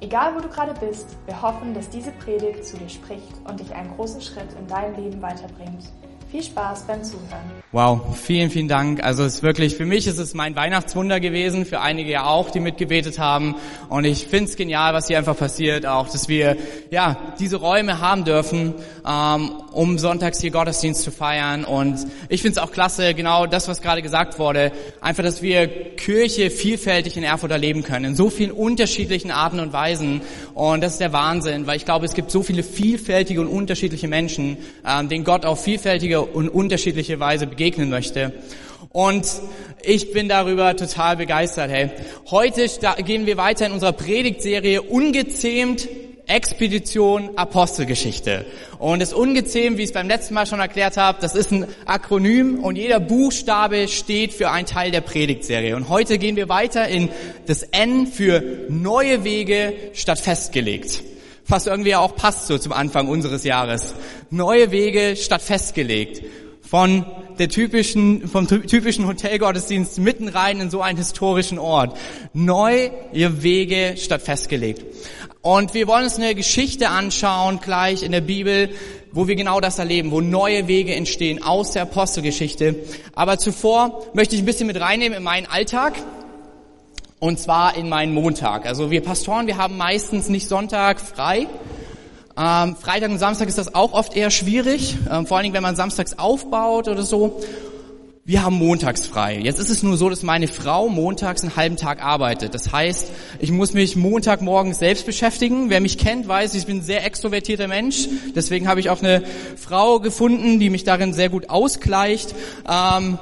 [0.00, 3.74] Egal wo du gerade bist, wir hoffen, dass diese Predigt zu dir spricht und dich
[3.74, 5.84] einen großen Schritt in deinem Leben weiterbringt.
[6.36, 7.50] Viel Spaß beim Zuhören.
[7.72, 9.02] Wow, vielen, vielen Dank.
[9.02, 12.50] Also es ist wirklich, für mich ist es mein Weihnachtswunder gewesen, für einige ja auch,
[12.50, 13.54] die mitgebetet haben.
[13.88, 16.58] Und ich finde es genial, was hier einfach passiert, auch, dass wir
[16.90, 18.74] ja diese Räume haben dürfen,
[19.06, 21.64] ähm, um sonntags hier Gottesdienst zu feiern.
[21.64, 25.68] Und ich finde es auch klasse, genau das, was gerade gesagt wurde, einfach, dass wir
[25.96, 30.20] Kirche vielfältig in Erfurt erleben können, in so vielen unterschiedlichen Arten und Weisen.
[30.52, 34.06] Und das ist der Wahnsinn, weil ich glaube, es gibt so viele vielfältige und unterschiedliche
[34.06, 38.32] Menschen, ähm, denen Gott auf vielfältige und unterschiedliche Weise begegnen möchte.
[38.90, 39.26] Und
[39.82, 41.70] ich bin darüber total begeistert.
[41.70, 41.90] Hey,
[42.30, 42.66] heute
[43.04, 45.88] gehen wir weiter in unserer Predigtserie ungezähmt
[46.26, 48.46] Expedition Apostelgeschichte.
[48.78, 51.66] Und das Ungezähmt, wie ich es beim letzten Mal schon erklärt habe, das ist ein
[51.84, 55.76] Akronym und jeder Buchstabe steht für einen Teil der Predigtserie.
[55.76, 57.10] Und heute gehen wir weiter in
[57.46, 61.02] das N für neue Wege statt festgelegt
[61.46, 63.94] fast irgendwie auch passt so zum Anfang unseres Jahres.
[64.30, 66.22] Neue Wege statt festgelegt.
[66.62, 67.06] Von
[67.38, 71.96] der typischen, vom typischen Hotelgottesdienst mitten rein in so einen historischen Ort.
[72.32, 74.84] Neue Wege statt festgelegt.
[75.42, 78.70] Und wir wollen uns eine Geschichte anschauen, gleich in der Bibel,
[79.12, 82.74] wo wir genau das erleben, wo neue Wege entstehen aus der Apostelgeschichte.
[83.14, 85.94] Aber zuvor möchte ich ein bisschen mit reinnehmen in meinen Alltag.
[87.18, 88.66] Und zwar in meinen Montag.
[88.66, 91.46] Also wir Pastoren, wir haben meistens nicht Sonntag frei.
[92.38, 95.62] Ähm, Freitag und Samstag ist das auch oft eher schwierig, ähm, vor allen Dingen, wenn
[95.62, 97.40] man samstags aufbaut oder so.
[98.26, 99.38] Wir haben montags frei.
[99.38, 102.54] Jetzt ist es nur so, dass meine Frau montags einen halben Tag arbeitet.
[102.54, 105.70] Das heißt, ich muss mich Montagmorgens selbst beschäftigen.
[105.70, 108.08] Wer mich kennt, weiß, ich bin ein sehr extrovertierter Mensch.
[108.34, 109.22] Deswegen habe ich auch eine
[109.56, 112.34] Frau gefunden, die mich darin sehr gut ausgleicht.
[112.68, 113.18] Ähm,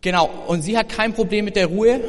[0.00, 0.30] genau.
[0.46, 2.00] Und sie hat kein Problem mit der Ruhe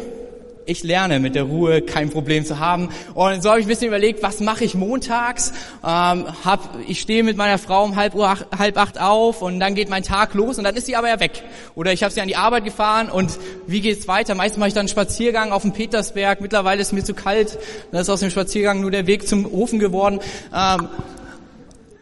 [0.66, 2.90] ich lerne mit der Ruhe kein Problem zu haben.
[3.14, 5.52] Und so habe ich ein bisschen überlegt, was mache ich montags?
[5.84, 9.76] Ähm, hab, ich stehe mit meiner Frau um halb, Uhr, halb acht auf und dann
[9.76, 11.44] geht mein Tag los und dann ist sie aber ja weg.
[11.76, 13.38] Oder ich habe sie an die Arbeit gefahren und
[13.68, 14.36] wie geht's weiter?
[14.36, 16.42] Meistens mache ich dann einen Spaziergang auf dem Petersberg.
[16.42, 17.58] Mittlerweile ist mir zu kalt.
[17.92, 20.20] Dann ist aus dem Spaziergang nur der Weg zum Ofen geworden.
[20.56, 20.90] Ähm,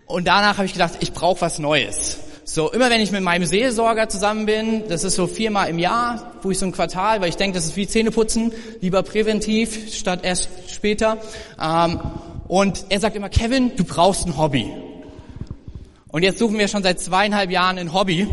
[0.05, 2.19] und danach habe ich gedacht, ich brauche was Neues.
[2.45, 6.33] So, immer wenn ich mit meinem Seelsorger zusammen bin, das ist so viermal im Jahr,
[6.41, 10.19] wo ich so ein Quartal, weil ich denke, das ist wie Zähneputzen, lieber präventiv statt
[10.23, 11.19] erst später.
[11.61, 12.01] Ähm,
[12.49, 14.69] und er sagt immer, Kevin, du brauchst ein Hobby.
[16.09, 18.27] Und jetzt suchen wir schon seit zweieinhalb Jahren ein Hobby.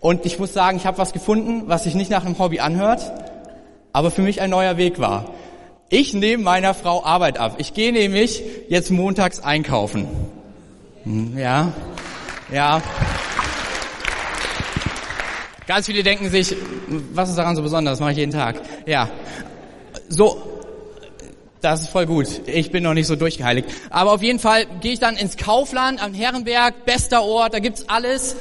[0.00, 3.12] Und ich muss sagen, ich habe was gefunden, was sich nicht nach einem Hobby anhört,
[3.92, 5.34] aber für mich ein neuer Weg war.
[5.88, 7.54] Ich nehme meiner Frau Arbeit ab.
[7.58, 10.08] Ich gehe nämlich jetzt montags einkaufen.
[11.04, 11.72] Hm, ja,
[12.50, 12.82] ja.
[15.66, 16.54] Ganz viele denken sich,
[17.12, 17.98] was ist daran so besonders?
[17.98, 18.60] Mache ich jeden Tag.
[18.86, 19.10] Ja.
[20.08, 20.62] So,
[21.60, 22.28] das ist voll gut.
[22.46, 23.68] Ich bin noch nicht so durchgeheiligt.
[23.90, 27.88] Aber auf jeden Fall gehe ich dann ins Kaufland am Herrenberg, bester Ort, da gibt's
[27.88, 28.36] alles.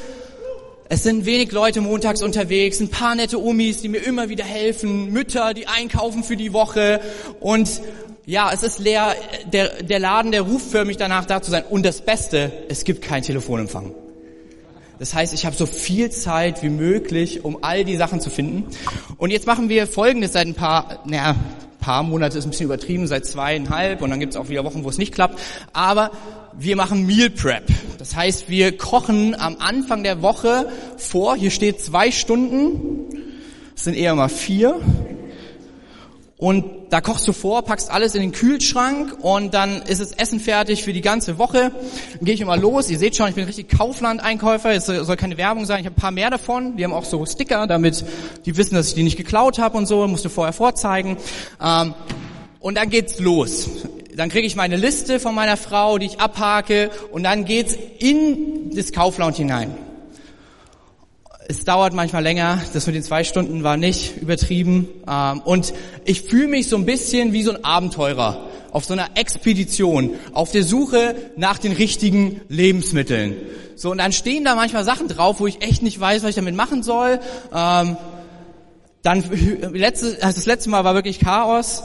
[0.88, 5.12] Es sind wenig Leute montags unterwegs, ein paar nette Umis, die mir immer wieder helfen,
[5.12, 7.02] Mütter, die einkaufen für die Woche
[7.40, 7.82] und
[8.26, 9.16] ja, es ist leer,
[9.52, 11.64] der, der Laden, der ruft für mich danach da zu sein.
[11.70, 13.94] Und das Beste, es gibt keinen Telefonempfang.
[14.98, 18.66] Das heißt, ich habe so viel Zeit wie möglich, um all die Sachen zu finden.
[19.18, 21.36] Und jetzt machen wir Folgendes seit ein paar, naja,
[21.80, 24.84] paar Monate ist ein bisschen übertrieben, seit zweieinhalb und dann gibt es auch wieder Wochen,
[24.84, 25.40] wo es nicht klappt.
[25.72, 26.10] Aber
[26.58, 27.66] wir machen Meal Prep.
[28.00, 31.36] Das heißt, wir kochen am Anfang der Woche vor.
[31.36, 33.06] Hier steht zwei Stunden.
[33.76, 34.80] Es sind eher mal vier.
[36.38, 40.42] Und da kochst du vor, packst alles in den Kühlschrank und dann ist das Essen
[40.42, 41.72] fertig für die ganze Woche.
[41.72, 42.90] Dann gehe ich immer los.
[42.90, 44.72] Ihr seht schon, ich bin richtig Kaufland-Einkäufer.
[44.74, 45.80] Es soll keine Werbung sein.
[45.80, 46.76] Ich habe ein paar mehr davon.
[46.76, 48.04] Die haben auch so Sticker, damit
[48.46, 50.06] die wissen, dass ich die nicht geklaut habe und so.
[50.08, 51.16] Musst du vorher vorzeigen.
[51.64, 51.94] Ähm,
[52.60, 53.70] und dann geht's los.
[54.14, 56.92] Dann kriege ich meine Liste von meiner Frau, die ich abhake.
[57.14, 59.85] Und dann geht's in das Kaufland hinein.
[61.48, 64.88] Es dauert manchmal länger, das mit den zwei Stunden war nicht übertrieben.
[65.08, 69.10] Ähm, und ich fühle mich so ein bisschen wie so ein Abenteurer auf so einer
[69.16, 73.36] Expedition, auf der Suche nach den richtigen Lebensmitteln.
[73.76, 76.36] So, und dann stehen da manchmal Sachen drauf, wo ich echt nicht weiß, was ich
[76.36, 77.20] damit machen soll.
[77.54, 77.96] Ähm,
[79.04, 81.84] dann, also das letzte Mal war wirklich Chaos.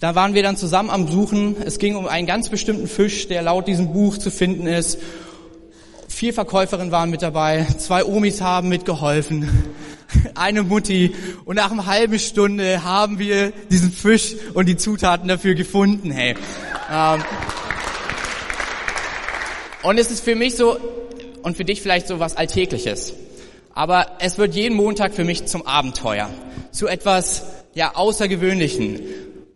[0.00, 1.56] Da waren wir dann zusammen am Suchen.
[1.64, 4.98] Es ging um einen ganz bestimmten Fisch, der laut diesem Buch zu finden ist.
[6.14, 9.74] Vier Verkäuferinnen waren mit dabei, zwei Omis haben mitgeholfen,
[10.36, 11.12] eine Mutti
[11.44, 16.12] und nach einer halben Stunde haben wir diesen Fisch und die Zutaten dafür gefunden.
[16.12, 16.36] Hey.
[16.88, 17.20] Ähm,
[19.82, 20.78] und es ist für mich so
[21.42, 23.14] und für dich vielleicht so was Alltägliches.
[23.72, 26.30] Aber es wird jeden Montag für mich zum Abenteuer,
[26.70, 27.42] zu etwas
[27.74, 29.00] ja außergewöhnlichen,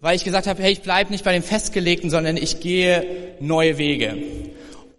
[0.01, 3.79] weil ich gesagt habe, hey, ich bleib nicht bei dem festgelegten, sondern ich gehe neue
[3.79, 4.17] Wege.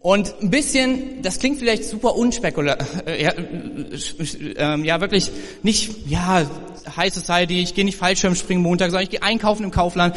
[0.01, 5.29] Und ein bisschen, das klingt vielleicht super unspekulär, äh, ja, äh, ja wirklich
[5.61, 6.49] nicht, ja,
[6.95, 10.15] High Society, ich gehe nicht Fallschirmspringen Montag, sondern ich gehe einkaufen im Kaufland.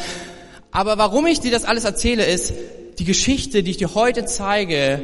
[0.71, 2.53] Aber warum ich dir das alles erzähle, ist,
[2.97, 5.01] die Geschichte, die ich dir heute zeige,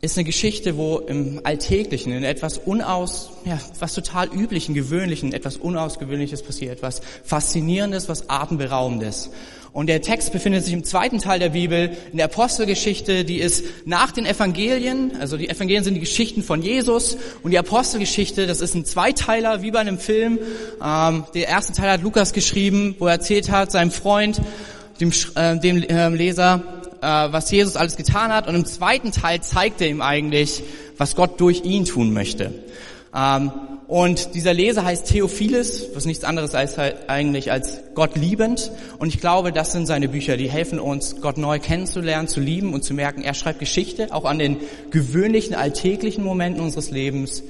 [0.00, 5.58] ist eine Geschichte, wo im Alltäglichen, in etwas unaus, ja, was total üblichen, gewöhnlichen, etwas
[5.58, 9.30] unausgewöhnliches passiert, etwas Faszinierendes, was Atemberaubendes.
[9.72, 13.64] Und der Text befindet sich im zweiten Teil der Bibel, in der Apostelgeschichte, die ist
[13.84, 18.60] nach den Evangelien, also die Evangelien sind die Geschichten von Jesus und die Apostelgeschichte, das
[18.60, 20.40] ist ein Zweiteiler, wie bei einem Film.
[20.84, 24.40] Ähm, der erste Teil hat Lukas geschrieben, wo er erzählt hat, seinem Freund,
[25.00, 26.62] dem, äh, dem äh, Leser,
[27.00, 28.48] äh, was Jesus alles getan hat.
[28.48, 30.62] Und im zweiten Teil zeigt er ihm eigentlich,
[30.98, 32.52] was Gott durch ihn tun möchte.
[33.14, 33.50] Ähm,
[33.88, 38.70] und dieser Leser heißt Theophilus, was nichts anderes als eigentlich als Gott liebend.
[38.98, 42.72] Und ich glaube, das sind seine Bücher, die helfen uns, Gott neu kennenzulernen, zu lieben
[42.72, 44.58] und zu merken, er schreibt Geschichte, auch an den
[44.90, 47.42] gewöhnlichen, alltäglichen Momenten unseres Lebens,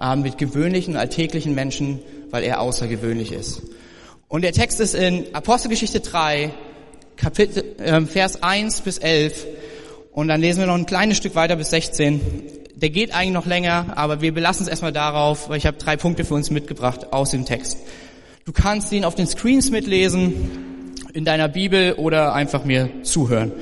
[0.00, 1.98] äh, mit gewöhnlichen, alltäglichen Menschen,
[2.30, 3.62] weil er außergewöhnlich ist.
[4.28, 6.52] Und der Text ist in Apostelgeschichte 3,
[7.16, 9.44] Kapitel, äh, Vers 1 bis 11.
[10.12, 12.20] Und dann lesen wir noch ein kleines Stück weiter bis 16
[12.80, 15.96] der geht eigentlich noch länger, aber wir belassen es erstmal darauf, weil ich habe drei
[15.96, 17.78] Punkte für uns mitgebracht aus dem Text.
[18.44, 20.34] Du kannst ihn auf den Screens mitlesen,
[21.12, 23.52] in deiner Bibel oder einfach mir zuhören.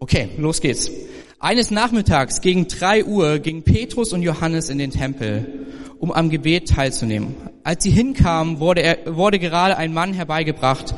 [0.00, 0.90] Okay, los geht's.
[1.38, 5.66] Eines Nachmittags gegen drei Uhr gingen Petrus und Johannes in den Tempel,
[5.98, 7.34] um am Gebet teilzunehmen.
[7.64, 10.94] Als sie hinkamen, wurde, er, wurde gerade ein Mann herbeigebracht,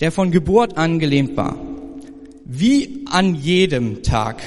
[0.00, 1.56] der von Geburt an gelähmt war.
[2.44, 4.42] Wie an jedem Tag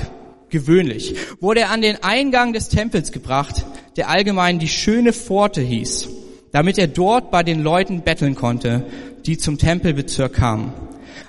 [0.53, 3.65] gewöhnlich, wurde er an den Eingang des Tempels gebracht,
[3.97, 6.07] der allgemein die schöne Pforte hieß,
[6.53, 8.85] damit er dort bei den Leuten betteln konnte,
[9.25, 10.71] die zum Tempelbezirk kamen.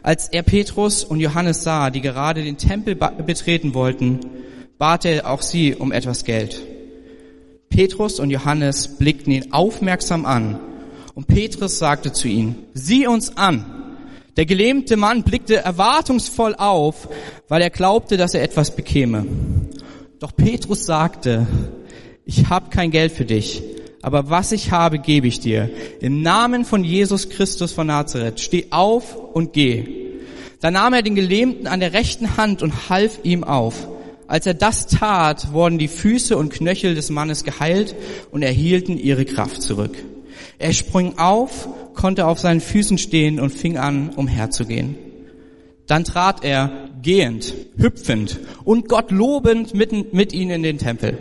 [0.05, 4.21] Als er Petrus und Johannes sah, die gerade den Tempel betreten wollten,
[4.79, 6.61] bat er auch sie um etwas Geld.
[7.71, 10.61] Petrus und Johannes blickten ihn aufmerksam an
[11.15, 13.84] und Petrus sagte zu ihnen, sieh uns an.
[14.37, 17.09] Der gelähmte Mann blickte erwartungsvoll auf,
[17.49, 19.27] weil er glaubte, dass er etwas bekäme.
[20.19, 21.47] Doch Petrus sagte,
[22.25, 23.63] ich habe kein Geld für dich,
[24.03, 25.71] aber was ich habe, gebe ich dir.
[26.01, 30.05] Im Namen von Jesus Christus von Nazareth, steh auf und geh.
[30.61, 33.87] Da nahm er den Gelähmten an der rechten Hand und half ihm auf.
[34.27, 37.95] Als er das tat, wurden die Füße und Knöchel des Mannes geheilt
[38.33, 39.97] und erhielten ihre Kraft zurück.
[40.59, 44.97] Er sprang auf, konnte auf seinen Füßen stehen und fing an, umherzugehen.
[45.87, 51.19] Dann trat er gehend, hüpfend und Gott lobend mitten mit ihnen in den Tempel.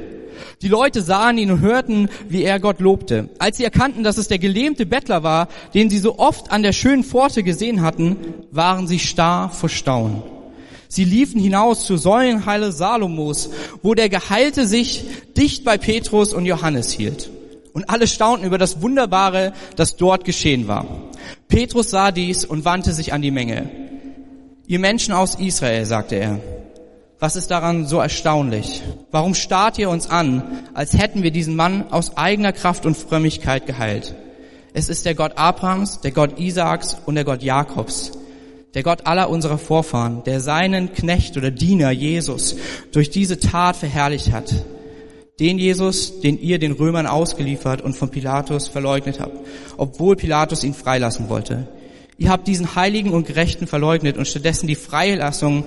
[0.61, 3.29] Die Leute sahen ihn und hörten, wie er Gott lobte.
[3.39, 6.71] Als sie erkannten, dass es der gelähmte Bettler war, den sie so oft an der
[6.71, 8.15] schönen Pforte gesehen hatten,
[8.51, 10.23] waren sie starr vor Staunen.
[10.87, 13.50] Sie liefen hinaus zur Säulenheile Salomos,
[13.81, 15.03] wo der Geheilte sich
[15.36, 17.29] dicht bei Petrus und Johannes hielt.
[17.74, 20.86] Und alle staunten über das Wunderbare, das dort geschehen war.
[21.48, 23.70] Petrus sah dies und wandte sich an die Menge.
[24.68, 26.39] Ihr Menschen aus Israel, sagte er,
[27.20, 28.84] was ist daran so erstaunlich?
[29.10, 33.65] Warum starrt ihr uns an, als hätten wir diesen Mann aus eigener Kraft und Frömmigkeit
[33.65, 34.13] geheilt?
[34.74, 38.12] Es ist der Gott Abrahams, der Gott Isaaks und der Gott Jakobs,
[38.74, 42.56] der Gott aller unserer Vorfahren, der seinen Knecht oder Diener Jesus
[42.92, 44.53] durch diese Tat verherrlicht hat
[45.39, 49.37] den Jesus, den ihr den Römern ausgeliefert und von Pilatus verleugnet habt,
[49.77, 51.67] obwohl Pilatus ihn freilassen wollte.
[52.17, 55.65] Ihr habt diesen Heiligen und Gerechten verleugnet und stattdessen die Freilassung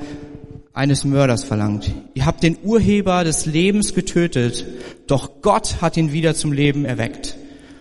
[0.73, 1.91] eines Mörders verlangt.
[2.15, 4.65] Ihr habt den Urheber des Lebens getötet,
[5.07, 7.37] doch Gott hat ihn wieder zum Leben erweckt.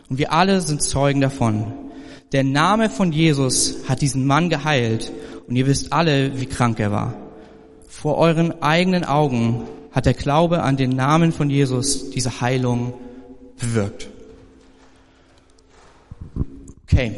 [0.09, 1.73] Und wir alle sind Zeugen davon.
[2.31, 5.11] Der Name von Jesus hat diesen Mann geheilt
[5.47, 7.24] und ihr wisst alle, wie krank er war.
[8.01, 12.93] Vor euren eigenen Augen hat der Glaube an den Namen von Jesus diese Heilung
[13.57, 14.09] bewirkt.
[16.83, 17.13] Okay,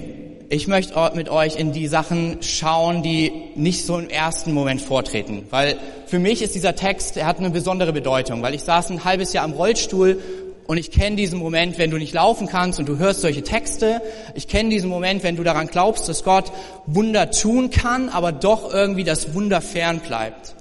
[0.49, 5.47] ich möchte mit euch in die Sachen schauen, die nicht so im ersten Moment vortreten,
[5.49, 9.03] weil für mich ist dieser Text, er hat eine besondere Bedeutung, weil ich saß ein
[9.03, 10.21] halbes Jahr im Rollstuhl
[10.67, 14.01] Und ich kenne diesen Moment, wenn du nicht laufen kannst und du hörst solche Texte.
[14.35, 16.51] Ich kenne diesen Moment, wenn du daran glaubst, dass Gott
[16.85, 20.56] Wunder tun kann, aber doch irgendwie das Wunder fern bleibt.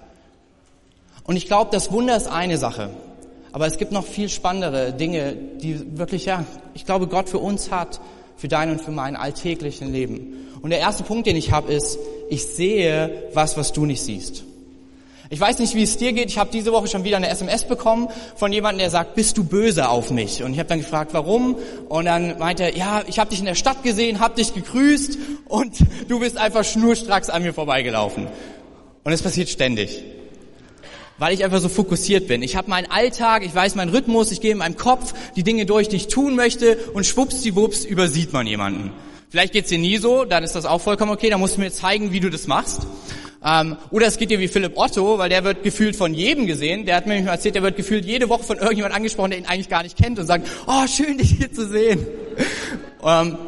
[1.27, 2.91] Und ich glaube, das Wunder ist eine Sache.
[3.53, 7.71] Aber es gibt noch viel spannendere Dinge, die wirklich, ja, ich glaube, Gott für uns
[7.71, 8.01] hat,
[8.37, 10.49] für dein und für mein alltäglichen Leben.
[10.63, 14.45] Und der erste Punkt, den ich habe, ist, ich sehe was, was du nicht siehst.
[15.29, 16.29] Ich weiß nicht, wie es dir geht.
[16.29, 19.43] Ich habe diese Woche schon wieder eine SMS bekommen von jemandem, der sagt, bist du
[19.43, 20.45] böse auf mich?
[20.45, 21.57] Und ich habe dann gefragt, warum?
[21.89, 25.19] Und dann meinte er, ja, ich habe dich in der Stadt gesehen, habe dich gegrüßt
[25.49, 25.79] und
[26.09, 28.29] du bist einfach schnurstracks an mir vorbeigelaufen.
[29.03, 30.05] Und es passiert ständig
[31.19, 32.43] weil ich einfach so fokussiert bin.
[32.43, 35.67] Ich habe meinen Alltag, ich weiß meinen Rhythmus, ich gehe in meinem Kopf die Dinge
[35.67, 38.93] durch, die ich tun möchte und schwuppsdiwupps übersieht man jemanden.
[39.31, 41.71] Vielleicht geht's dir nie so, dann ist das auch vollkommen okay, dann musst du mir
[41.73, 42.87] zeigen, wie du das machst.
[43.45, 46.87] Ähm, oder es geht dir wie Philipp Otto, weil der wird gefühlt von jedem gesehen.
[46.87, 49.39] Der hat mir nämlich mal erzählt, der wird gefühlt jede Woche von irgendjemand angesprochen, der
[49.41, 52.07] ihn eigentlich gar nicht kennt und sagt, oh, schön, dich hier zu sehen.
[53.05, 53.39] ähm,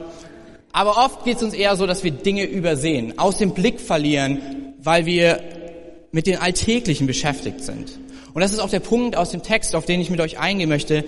[0.72, 5.06] aber oft geht's uns eher so, dass wir Dinge übersehen, aus dem Blick verlieren, weil
[5.06, 5.57] wir
[6.12, 7.98] mit den Alltäglichen beschäftigt sind.
[8.34, 10.68] Und das ist auch der Punkt aus dem Text, auf den ich mit euch eingehen
[10.68, 11.04] möchte.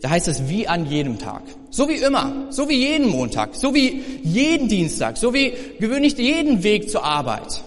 [0.00, 1.42] Da heißt es wie an jedem Tag.
[1.70, 6.62] So wie immer, so wie jeden Montag, so wie jeden Dienstag, so wie gewöhnlich jeden
[6.62, 7.64] Weg zur Arbeit.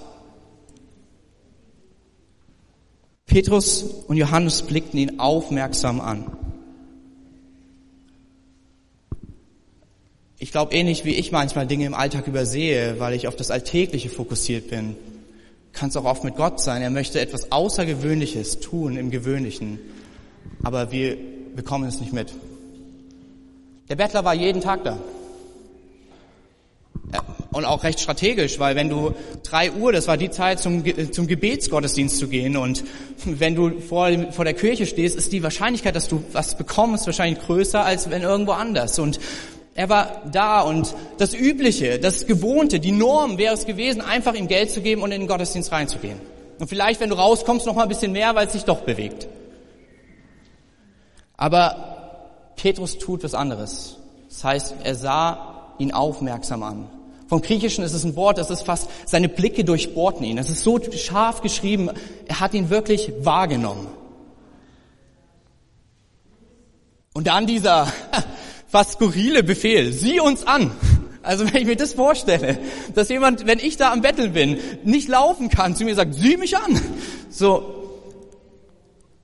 [3.25, 6.31] Petrus und Johannes blickten ihn aufmerksam an.
[10.39, 14.09] Ich glaube ähnlich wie ich manchmal Dinge im Alltag übersehe, weil ich auf das Alltägliche
[14.09, 14.95] fokussiert bin
[15.77, 16.81] kann es auch oft mit Gott sein.
[16.81, 19.79] Er möchte etwas Außergewöhnliches tun im Gewöhnlichen,
[20.63, 21.17] aber wir
[21.55, 22.33] bekommen es nicht mit.
[23.87, 24.97] Der Bettler war jeden Tag da.
[27.51, 31.27] Und auch recht strategisch, weil wenn du drei Uhr, das war die Zeit zum, zum
[31.27, 32.83] Gebetsgottesdienst zu gehen und
[33.25, 37.41] wenn du vor, vor der Kirche stehst, ist die Wahrscheinlichkeit, dass du was bekommst, wahrscheinlich
[37.43, 38.99] größer als wenn irgendwo anders.
[38.99, 39.19] Und
[39.77, 44.47] er war da und das Übliche, das Gewohnte, die Norm wäre es gewesen, einfach ihm
[44.47, 46.19] Geld zu geben und in den Gottesdienst reinzugehen.
[46.57, 49.27] Und vielleicht, wenn du rauskommst, noch mal ein bisschen mehr, weil es sich doch bewegt.
[51.37, 53.97] Aber Petrus tut was anderes.
[54.29, 56.89] Das heißt, er sah ihn aufmerksam an.
[57.27, 60.37] Vom Griechischen ist es ein Wort, das ist fast, seine Blicke durchbohrten ihn.
[60.37, 61.91] Das ist so scharf geschrieben,
[62.25, 63.85] er hat ihn wirklich wahrgenommen.
[67.13, 67.93] Und dann dieser,
[68.67, 69.93] fast skurrile Befehl.
[69.93, 70.71] Sieh uns an.
[71.23, 72.57] Also wenn ich mir das vorstelle,
[72.95, 76.37] dass jemand, wenn ich da am Betteln bin, nicht laufen kann, zu mir sagt, sieh
[76.37, 76.79] mich an.
[77.29, 77.77] So.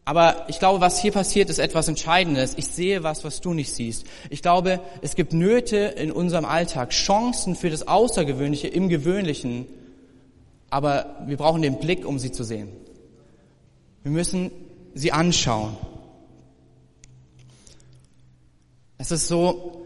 [0.03, 2.55] Aber ich glaube, was hier passiert, ist etwas Entscheidendes.
[2.57, 4.05] Ich sehe was, was du nicht siehst.
[4.29, 9.65] Ich glaube, es gibt Nöte in unserem Alltag, Chancen für das Außergewöhnliche im Gewöhnlichen.
[10.69, 12.67] Aber wir brauchen den Blick, um sie zu sehen.
[14.01, 14.51] Wir müssen
[14.93, 15.77] sie anschauen.
[18.97, 19.85] Es ist so,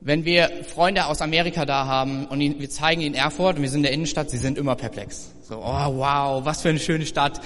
[0.00, 3.80] wenn wir Freunde aus Amerika da haben und wir zeigen ihnen Erfurt und wir sind
[3.80, 5.32] in der Innenstadt, sie sind immer perplex.
[5.42, 7.40] So, oh wow, was für eine schöne Stadt.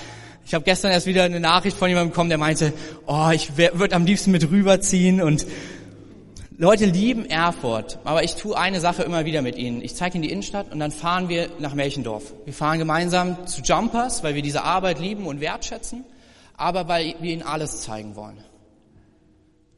[0.45, 2.73] Ich habe gestern erst wieder eine Nachricht von jemandem bekommen, der meinte,
[3.07, 5.47] oh, ich würde am liebsten mit rüberziehen und
[6.61, 9.81] Leute lieben Erfurt, aber ich tue eine Sache immer wieder mit ihnen.
[9.81, 12.35] Ich zeige ihnen die Innenstadt und dann fahren wir nach Melchendorf.
[12.45, 16.05] Wir fahren gemeinsam zu Jumpers, weil wir diese Arbeit lieben und wertschätzen,
[16.59, 18.37] aber weil wir ihnen alles zeigen wollen.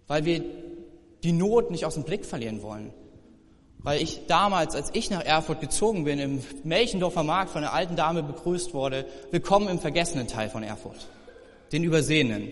[0.08, 0.42] Weil wir
[1.22, 2.92] die Not nicht aus dem Blick verlieren wollen.
[3.78, 7.96] Weil ich damals, als ich nach Erfurt gezogen bin, im Melchendorfer Markt von einer alten
[7.96, 11.08] Dame begrüßt wurde, willkommen im vergessenen Teil von Erfurt,
[11.72, 12.48] den Übersehenen.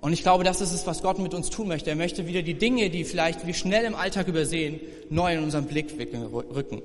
[0.00, 1.88] Und ich glaube, das ist es, was Gott mit uns tun möchte.
[1.88, 5.66] Er möchte wieder die Dinge, die vielleicht wir schnell im Alltag übersehen, neu in unseren
[5.66, 6.82] Blick rücken.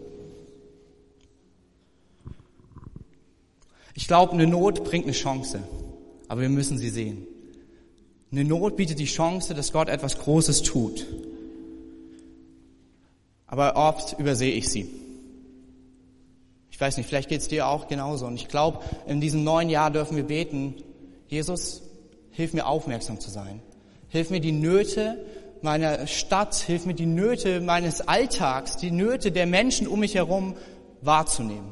[3.95, 5.59] Ich glaube, eine Not bringt eine Chance,
[6.29, 7.27] aber wir müssen sie sehen.
[8.31, 11.05] Eine Not bietet die Chance, dass Gott etwas Großes tut.
[13.47, 14.87] Aber oft übersehe ich sie.
[16.69, 18.27] Ich weiß nicht, vielleicht geht es dir auch genauso.
[18.27, 20.75] Und ich glaube, in diesem neuen Jahr dürfen wir beten,
[21.27, 21.81] Jesus,
[22.31, 23.61] hilf mir aufmerksam zu sein.
[24.07, 25.17] Hilf mir die Nöte
[25.61, 30.55] meiner Stadt, hilf mir die Nöte meines Alltags, die Nöte der Menschen um mich herum
[31.01, 31.71] wahrzunehmen.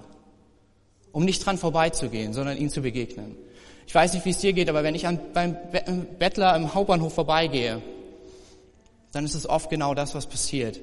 [1.12, 3.38] Um nicht dran vorbeizugehen, sondern ihnen zu begegnen.
[3.88, 5.56] Ich weiß nicht, wie es dir geht, aber wenn ich an, beim
[6.20, 7.82] Bettler im Hauptbahnhof vorbeigehe,
[9.14, 10.82] dann ist es oft genau das, was passiert.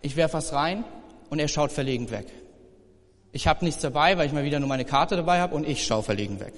[0.00, 0.84] Ich werfe was rein
[1.28, 2.26] und er schaut verlegen weg.
[3.32, 5.84] Ich habe nichts dabei, weil ich mal wieder nur meine Karte dabei habe und ich
[5.84, 6.54] schaue verlegen weg.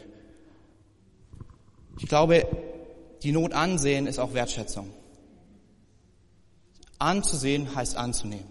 [1.98, 2.46] Ich glaube,
[3.22, 4.92] die Not ansehen ist auch Wertschätzung.
[6.98, 8.46] Anzusehen heißt anzunehmen.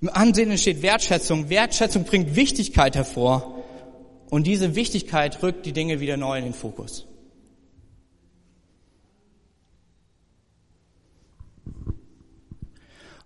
[0.00, 1.50] Im Ansehen entsteht Wertschätzung.
[1.50, 3.57] Wertschätzung bringt Wichtigkeit hervor.
[4.30, 7.06] Und diese Wichtigkeit rückt die Dinge wieder neu in den Fokus.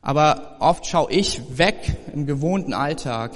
[0.00, 1.76] Aber oft schaue ich weg
[2.12, 3.32] im gewohnten Alltag.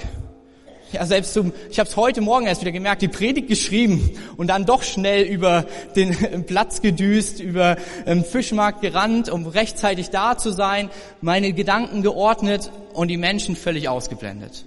[0.91, 4.47] Ja, selbst zum, ich habe es heute Morgen erst wieder gemerkt, die Predigt geschrieben und
[4.47, 5.65] dann doch schnell über
[5.97, 12.71] den Platz gedüst, über den Fischmarkt gerannt, um rechtzeitig da zu sein, meine Gedanken geordnet
[12.93, 14.65] und die Menschen völlig ausgeblendet.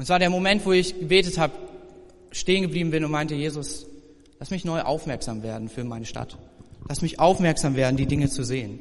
[0.00, 1.52] Und es war der Moment, wo ich gebetet habe,
[2.32, 3.84] stehen geblieben bin und meinte, Jesus,
[4.38, 6.38] lass mich neu aufmerksam werden für meine Stadt.
[6.88, 8.80] Lass mich aufmerksam werden, die Dinge zu sehen.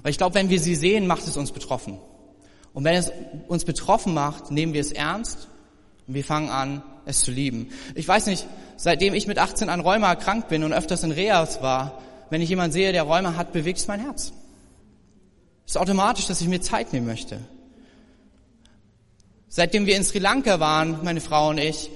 [0.00, 1.98] Weil ich glaube, wenn wir sie sehen, macht es uns betroffen.
[2.72, 3.12] Und wenn es
[3.46, 5.48] uns betroffen macht, nehmen wir es ernst
[6.06, 7.68] und wir fangen an, es zu lieben.
[7.94, 8.46] Ich weiß nicht,
[8.78, 12.48] seitdem ich mit 18 an Rheuma erkrankt bin und öfters in Reas war, wenn ich
[12.48, 14.32] jemanden sehe, der Rheuma hat, bewegt es mein Herz.
[15.66, 17.40] Es ist automatisch, dass ich mir Zeit nehmen möchte.
[19.56, 21.88] Seitdem wir in Sri Lanka waren, meine Frau und ich,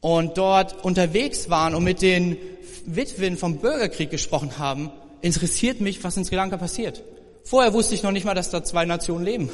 [0.00, 2.38] und dort unterwegs waren und mit den
[2.86, 7.02] Witwen vom Bürgerkrieg gesprochen haben, interessiert mich, was in Sri Lanka passiert.
[7.44, 9.50] Vorher wusste ich noch nicht mal, dass da zwei Nationen leben.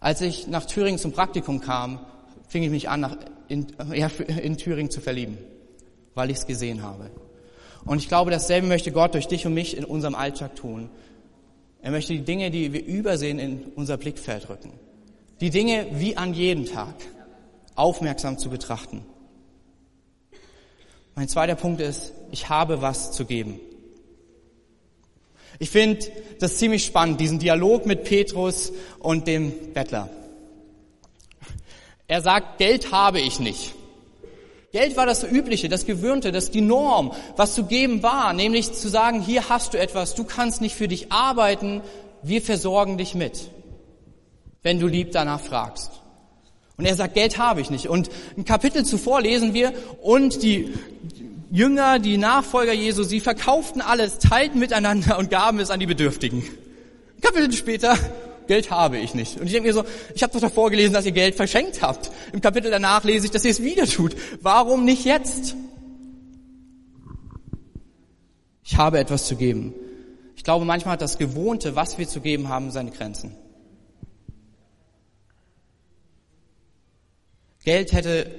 [0.00, 2.00] Als ich nach Thüringen zum Praktikum kam,
[2.48, 4.06] fing ich mich an, nach, in, ja,
[4.42, 5.36] in Thüringen zu verlieben,
[6.14, 7.10] weil ich es gesehen habe.
[7.84, 10.88] Und ich glaube, dasselbe möchte Gott durch dich und mich in unserem Alltag tun.
[11.84, 14.72] Er möchte die Dinge, die wir übersehen, in unser Blickfeld rücken.
[15.42, 16.94] Die Dinge wie an jedem Tag
[17.74, 19.04] aufmerksam zu betrachten.
[21.14, 23.60] Mein zweiter Punkt ist, ich habe was zu geben.
[25.58, 26.06] Ich finde
[26.40, 30.08] das ziemlich spannend, diesen Dialog mit Petrus und dem Bettler.
[32.08, 33.74] Er sagt, Geld habe ich nicht.
[34.74, 38.88] Geld war das Übliche, das Gewöhnte, das die Norm, was zu geben war, nämlich zu
[38.88, 41.80] sagen, hier hast du etwas, du kannst nicht für dich arbeiten,
[42.24, 43.50] wir versorgen dich mit,
[44.64, 45.92] wenn du lieb danach fragst.
[46.76, 47.86] Und er sagt, Geld habe ich nicht.
[47.86, 50.74] Und ein Kapitel zuvor lesen wir, und die
[51.52, 56.42] Jünger, die Nachfolger Jesu, sie verkauften alles, teilten miteinander und gaben es an die Bedürftigen.
[57.20, 57.96] Kapitel später,
[58.46, 59.40] Geld habe ich nicht.
[59.40, 59.84] Und ich denke mir so,
[60.14, 62.10] ich habe doch davor gelesen, dass ihr Geld verschenkt habt.
[62.32, 64.14] Im Kapitel danach lese ich, dass ihr es wieder tut.
[64.40, 65.56] Warum nicht jetzt?
[68.64, 69.74] Ich habe etwas zu geben.
[70.36, 73.34] Ich glaube, manchmal hat das Gewohnte, was wir zu geben haben, seine Grenzen.
[77.64, 78.30] Geld hätte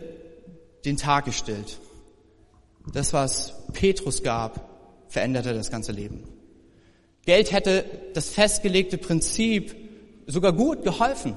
[0.85, 1.79] den Tag gestillt.
[2.93, 4.69] Das, was Petrus gab,
[5.07, 6.23] veränderte das ganze Leben.
[7.25, 9.75] Geld hätte das festgelegte Prinzip
[10.27, 11.35] sogar gut geholfen.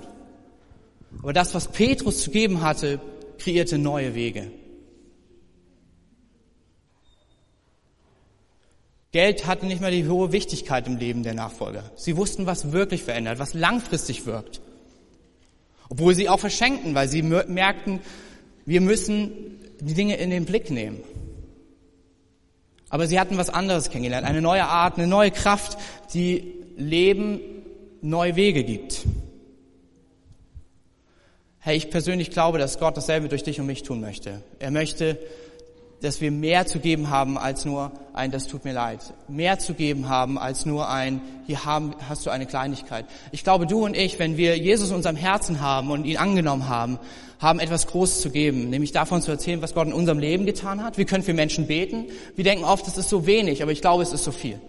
[1.23, 3.01] Aber das, was Petrus zu geben hatte,
[3.39, 4.51] kreierte neue Wege.
[9.11, 11.91] Geld hatte nicht mehr die hohe Wichtigkeit im Leben der Nachfolger.
[11.97, 14.61] Sie wussten, was wirklich verändert, was langfristig wirkt.
[15.89, 18.01] Obwohl sie auch verschenkten, weil sie merkten,
[18.67, 19.33] wir müssen
[19.81, 21.01] die Dinge in den Blick nehmen.
[22.91, 25.79] Aber sie hatten was anderes kennengelernt, eine neue Art, eine neue Kraft,
[26.13, 27.41] die Leben
[28.01, 29.05] neue Wege gibt.
[31.59, 34.43] Hey, ich persönlich glaube, dass Gott dasselbe durch dich und mich tun möchte.
[34.59, 35.19] Er möchte
[36.01, 39.01] dass wir mehr zu geben haben als nur ein, das tut mir leid.
[39.27, 43.07] Mehr zu geben haben als nur ein, hier haben, hast du eine Kleinigkeit.
[43.33, 46.69] Ich glaube, du und ich, wenn wir Jesus in unserem Herzen haben und ihn angenommen
[46.69, 46.99] haben,
[47.41, 50.83] haben etwas Großes zu geben, nämlich davon zu erzählen, was Gott in unserem Leben getan
[50.83, 50.99] hat.
[50.99, 52.07] Wir können für Menschen beten.
[52.35, 54.61] Wir denken oft, es ist so wenig, aber ich glaube, es ist so viel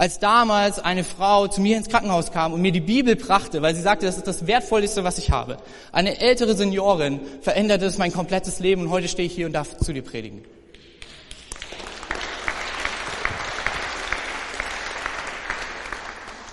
[0.00, 3.74] als damals eine Frau zu mir ins Krankenhaus kam und mir die Bibel brachte, weil
[3.74, 5.58] sie sagte, das ist das Wertvollste, was ich habe.
[5.92, 9.76] Eine ältere Seniorin veränderte es mein komplettes Leben und heute stehe ich hier und darf
[9.76, 10.42] zu dir predigen.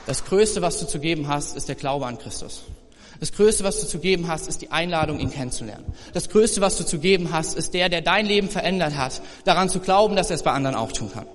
[0.07, 2.65] Das Größte, was du zu geben hast, ist der Glaube an Christus.
[3.21, 5.85] Das Größte, was du zu geben hast, ist die Einladung, ihn kennenzulernen.
[6.11, 9.69] Das Größte, was du zu geben hast, ist der, der dein Leben verändert hat, daran
[9.69, 11.27] zu glauben, dass er es bei anderen auch tun kann.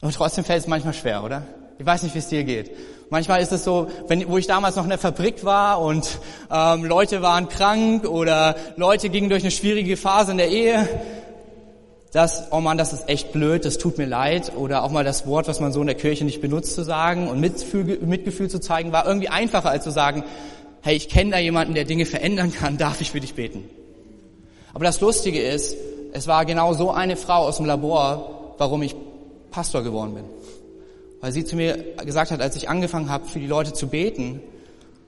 [0.00, 1.42] Und trotzdem fällt es manchmal schwer, oder?
[1.78, 2.70] Ich weiß nicht, wie es dir geht.
[3.10, 6.18] Manchmal ist es so, wenn, wo ich damals noch in der Fabrik war und
[6.50, 10.88] ähm, Leute waren krank oder Leute gingen durch eine schwierige Phase in der Ehe,
[12.12, 15.26] dass, oh Mann, das ist echt blöd, das tut mir leid, oder auch mal das
[15.26, 18.60] Wort, was man so in der Kirche nicht benutzt, zu sagen und Mitgefühl, Mitgefühl zu
[18.60, 20.24] zeigen, war irgendwie einfacher als zu sagen,
[20.82, 23.68] hey, ich kenne da jemanden, der Dinge verändern kann, darf ich für dich beten?
[24.72, 25.76] Aber das Lustige ist,
[26.12, 28.94] es war genau so eine Frau aus dem Labor, warum ich
[29.50, 30.24] Pastor geworden bin.
[31.20, 34.40] Weil sie zu mir gesagt hat, als ich angefangen habe, für die Leute zu beten,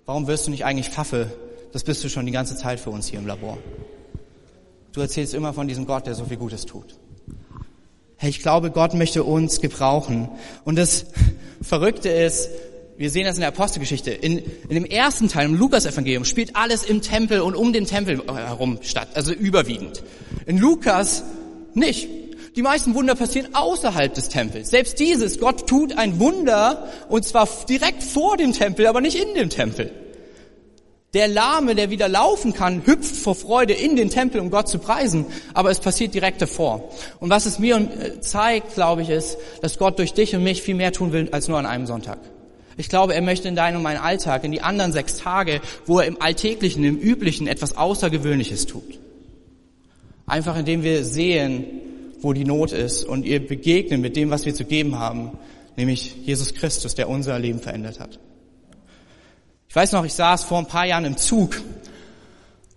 [0.04, 1.32] warum wirst du nicht eigentlich Pfaffe?
[1.72, 3.56] Das bist du schon die ganze Zeit für uns hier im Labor.
[4.92, 6.98] Du erzählst immer von diesem Gott, der so viel Gutes tut.
[8.16, 10.28] Hey, ich glaube, Gott möchte uns gebrauchen.
[10.64, 11.06] Und das
[11.62, 12.50] Verrückte ist,
[12.98, 14.10] wir sehen das in der Apostelgeschichte.
[14.10, 18.22] In, in dem ersten Teil, im Lukas-Evangelium, spielt alles im Tempel und um den Tempel
[18.26, 20.02] herum statt, also überwiegend.
[20.46, 21.24] In Lukas
[21.74, 22.08] nicht.
[22.54, 24.70] Die meisten Wunder passieren außerhalb des Tempels.
[24.70, 29.34] Selbst dieses, Gott tut ein Wunder und zwar direkt vor dem Tempel, aber nicht in
[29.34, 29.90] dem Tempel.
[31.14, 34.78] Der Lahme, der wieder laufen kann, hüpft vor Freude in den Tempel, um Gott zu
[34.78, 36.90] preisen, aber es passiert direkt davor.
[37.20, 40.62] Und was es mir äh, zeigt, glaube ich, ist, dass Gott durch dich und mich
[40.62, 42.18] viel mehr tun will als nur an einem Sonntag.
[42.78, 46.00] Ich glaube, er möchte in deinen und meinen Alltag, in die anderen sechs Tage, wo
[46.00, 48.98] er im Alltäglichen, im Üblichen etwas Außergewöhnliches tut.
[50.26, 51.91] Einfach indem wir sehen,
[52.22, 55.32] wo die Not ist und ihr begegnen mit dem, was wir zu geben haben,
[55.76, 58.18] nämlich Jesus Christus, der unser Leben verändert hat.
[59.68, 61.60] Ich weiß noch, ich saß vor ein paar Jahren im Zug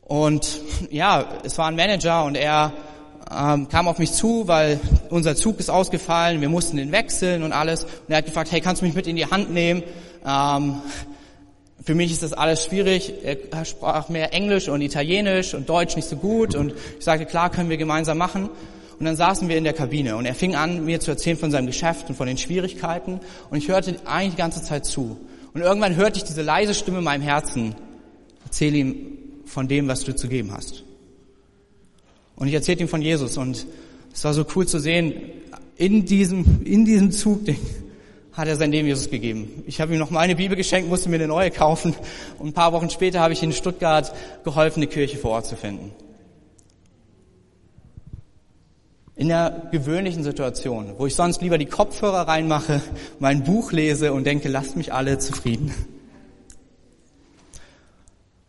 [0.01, 2.73] und ja, es war ein Manager und er
[3.31, 4.79] ähm, kam auf mich zu, weil
[5.09, 7.83] unser Zug ist ausgefallen, wir mussten den wechseln und alles.
[7.83, 9.83] Und er hat gefragt, hey, kannst du mich mit in die Hand nehmen?
[10.25, 10.81] Ähm,
[11.83, 13.13] für mich ist das alles schwierig.
[13.23, 16.55] Er sprach mehr Englisch und Italienisch und Deutsch nicht so gut.
[16.55, 18.49] Und ich sagte, klar, können wir gemeinsam machen.
[18.97, 21.51] Und dann saßen wir in der Kabine und er fing an, mir zu erzählen von
[21.51, 23.19] seinem Geschäft und von den Schwierigkeiten.
[23.49, 25.17] Und ich hörte eigentlich die ganze Zeit zu.
[25.53, 27.75] Und irgendwann hörte ich diese leise Stimme in meinem Herzen,
[28.43, 28.95] erzähl ihm
[29.45, 30.83] von dem, was du zu geben hast.
[32.35, 33.65] Und ich erzählte ihm von Jesus und
[34.13, 35.13] es war so cool zu sehen,
[35.77, 37.59] in diesem, in diesem Zugding
[38.33, 39.63] hat er sein Leben Jesus gegeben.
[39.65, 41.95] Ich habe ihm noch mal eine Bibel geschenkt, musste mir eine neue kaufen
[42.37, 45.55] und ein paar Wochen später habe ich in Stuttgart geholfen, eine Kirche vor Ort zu
[45.55, 45.91] finden.
[49.17, 52.81] In der gewöhnlichen Situation, wo ich sonst lieber die Kopfhörer reinmache,
[53.19, 55.73] mein Buch lese und denke, lasst mich alle zufrieden.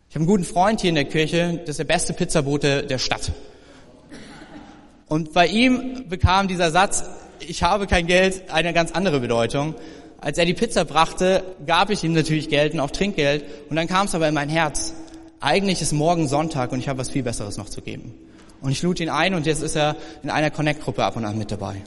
[0.09, 2.99] Ich habe einen guten Freund hier in der Kirche, das ist der beste Pizzabote der
[2.99, 3.31] Stadt.
[5.09, 7.05] Und bei ihm bekam dieser Satz,
[7.39, 9.77] ich habe kein Geld, eine ganz andere Bedeutung.
[10.21, 13.45] Als er die Pizza brachte, gab ich ihm natürlich Geld und auch Trinkgeld.
[13.71, 14.95] Und dann kam es aber in mein Herz.
[15.39, 18.15] Eigentlich ist morgen Sonntag und ich habe was viel Besseres noch zu geben.
[18.61, 21.37] Und ich lud ihn ein und jetzt ist er in einer Connect-Gruppe ab und an
[21.39, 21.83] mit dabei.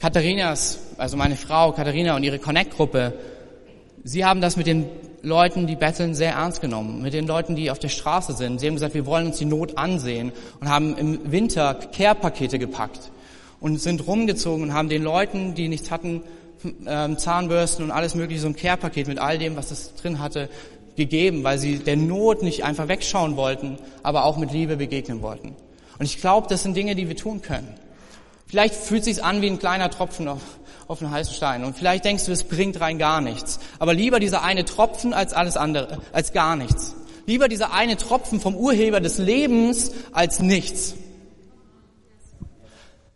[0.00, 3.14] Katharinas, also meine Frau Katharina und ihre Connect-Gruppe,
[4.04, 4.86] sie haben das mit den
[5.22, 7.02] Leuten, die betteln, sehr ernst genommen.
[7.02, 8.60] Mit den Leuten, die auf der Straße sind.
[8.60, 13.10] Sie haben gesagt, wir wollen uns die Not ansehen und haben im Winter Care-Pakete gepackt
[13.60, 16.22] und sind rumgezogen und haben den Leuten, die nichts hatten,
[16.86, 20.48] ähm, Zahnbürsten und alles mögliche, so ein Care-Paket mit all dem, was es drin hatte,
[20.96, 25.54] gegeben, weil sie der Not nicht einfach wegschauen wollten, aber auch mit Liebe begegnen wollten.
[25.98, 27.74] Und ich glaube, das sind Dinge, die wir tun können.
[28.46, 30.40] Vielleicht fühlt es sich an wie ein kleiner Tropfen auf,
[30.86, 31.64] auf einen heißen Stein.
[31.64, 33.60] Und vielleicht denkst du, es bringt rein gar nichts.
[33.78, 36.94] Aber lieber dieser eine Tropfen als alles andere, als gar nichts.
[37.26, 40.94] Lieber dieser eine Tropfen vom Urheber des Lebens als nichts.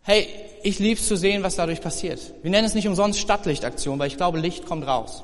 [0.03, 0.27] Hey,
[0.63, 2.19] ich lieb's zu sehen, was dadurch passiert.
[2.41, 5.23] Wir nennen es nicht umsonst Stadtlichtaktion, weil ich glaube, Licht kommt raus.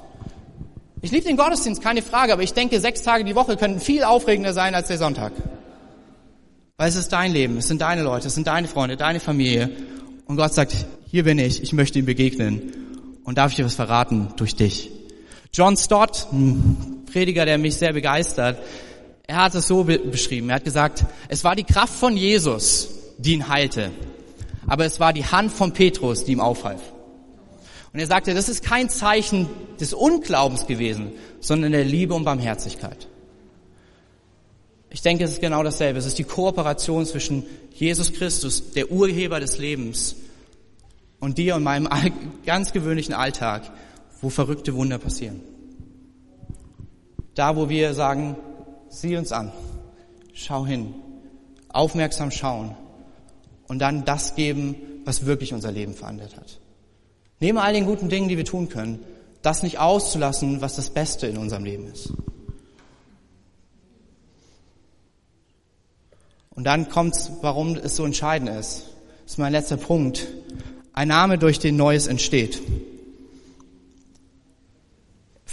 [1.01, 4.03] Ich liebe den Gottesdienst, keine Frage, aber ich denke, sechs Tage die Woche könnten viel
[4.03, 5.31] aufregender sein als der Sonntag.
[6.75, 9.69] Weil es ist dein Leben, es sind deine Leute, es sind deine Freunde, deine Familie.
[10.25, 10.75] Und Gott sagt,
[11.09, 12.73] hier bin ich, ich möchte ihm begegnen.
[13.23, 14.91] Und darf ich dir was verraten durch dich.
[15.53, 18.57] John Stott, ein Prediger, der mich sehr begeistert,
[19.25, 20.49] er hat es so beschrieben.
[20.49, 23.91] Er hat gesagt, es war die Kraft von Jesus, die ihn heilte
[24.67, 26.81] aber es war die Hand von Petrus, die ihm aufhalf.
[27.91, 33.07] Und er sagte, das ist kein Zeichen des Unglaubens gewesen, sondern der Liebe und Barmherzigkeit.
[34.91, 35.99] Ich denke, es ist genau dasselbe.
[35.99, 40.15] Es ist die Kooperation zwischen Jesus Christus, der Urheber des Lebens,
[41.19, 41.89] und dir und meinem
[42.45, 43.63] ganz gewöhnlichen Alltag,
[44.21, 45.41] wo verrückte Wunder passieren.
[47.35, 48.35] Da, wo wir sagen,
[48.89, 49.51] sieh uns an,
[50.33, 50.93] schau hin,
[51.69, 52.75] aufmerksam schauen
[53.69, 56.59] und dann das geben, was wirklich unser Leben verändert hat.
[57.39, 58.99] Neben all den guten Dingen, die wir tun können,
[59.41, 62.11] das nicht auszulassen, was das Beste in unserem Leben ist.
[66.49, 68.87] Und dann kommt's, warum es so entscheidend ist.
[69.23, 70.27] Das ist mein letzter Punkt.
[70.91, 72.61] Ein Name, durch den Neues entsteht.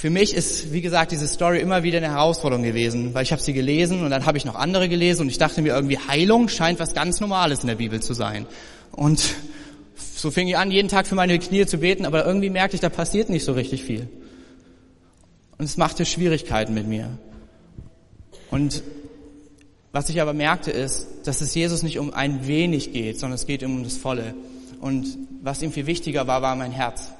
[0.06, 3.42] Für mich ist, wie gesagt, diese Story immer wieder eine Herausforderung gewesen, weil ich habe
[3.42, 6.48] sie gelesen und dann habe ich noch andere gelesen und ich dachte mir irgendwie, Heilung
[6.48, 8.46] scheint was ganz Normales in der Bibel zu sein.
[8.92, 9.34] Und
[10.14, 12.80] so fing ich an, jeden Tag für meine Knie zu beten, aber irgendwie merkte ich,
[12.80, 14.08] da passiert nicht so richtig viel.
[15.58, 17.18] Und es machte Schwierigkeiten mit mir.
[18.52, 18.84] Und
[19.90, 23.46] was ich aber merkte ist, dass es Jesus nicht um ein wenig geht, sondern es
[23.48, 24.34] geht um das Volle.
[24.80, 27.10] Und was ihm viel wichtiger war, war mein Herz.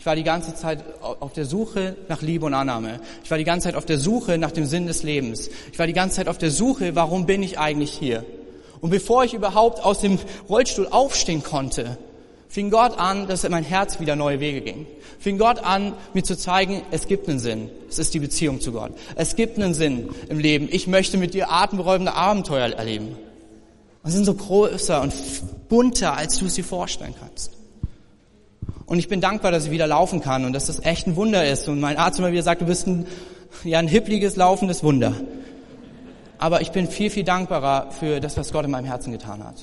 [0.00, 3.00] Ich war die ganze Zeit auf der Suche nach Liebe und Annahme.
[3.22, 5.50] Ich war die ganze Zeit auf der Suche nach dem Sinn des Lebens.
[5.72, 8.24] Ich war die ganze Zeit auf der Suche, warum bin ich eigentlich hier?
[8.80, 11.98] Und bevor ich überhaupt aus dem Rollstuhl aufstehen konnte,
[12.48, 14.86] fing Gott an, dass in mein Herz wieder neue Wege ging.
[15.18, 17.68] Fing Gott an, mir zu zeigen, es gibt einen Sinn.
[17.90, 18.92] Es ist die Beziehung zu Gott.
[19.16, 20.66] Es gibt einen Sinn im Leben.
[20.72, 23.18] Ich möchte mit dir atemberäubende Abenteuer erleben.
[24.02, 25.12] Und sind so größer und
[25.68, 27.59] bunter, als du es dir vorstellen kannst.
[28.90, 31.46] Und ich bin dankbar, dass ich wieder laufen kann und dass das echt ein Wunder
[31.46, 31.68] ist.
[31.68, 33.06] Und mein Arzt immer wieder sagt, du bist ein,
[33.62, 35.14] ja, ein hippliges, laufendes Wunder.
[36.38, 39.54] Aber ich bin viel, viel dankbarer für das, was Gott in meinem Herzen getan hat